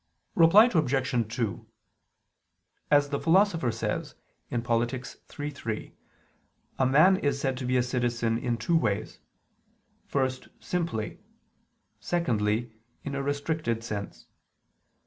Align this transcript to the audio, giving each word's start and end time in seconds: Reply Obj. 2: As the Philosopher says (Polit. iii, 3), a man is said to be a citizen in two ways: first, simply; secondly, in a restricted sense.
Reply 0.33 0.65
Obj. 0.65 1.35
2: 1.35 1.67
As 2.89 3.09
the 3.09 3.19
Philosopher 3.19 3.71
says 3.71 4.15
(Polit. 4.63 4.95
iii, 5.39 5.51
3), 5.51 5.93
a 6.79 6.85
man 6.87 7.17
is 7.17 7.39
said 7.39 7.55
to 7.57 7.65
be 7.67 7.77
a 7.77 7.83
citizen 7.83 8.39
in 8.39 8.57
two 8.57 8.75
ways: 8.75 9.19
first, 10.07 10.47
simply; 10.59 11.19
secondly, 11.99 12.73
in 13.03 13.13
a 13.13 13.21
restricted 13.21 13.83
sense. 13.83 14.25